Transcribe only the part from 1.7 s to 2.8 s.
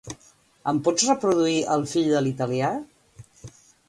"El fill de l'italià"?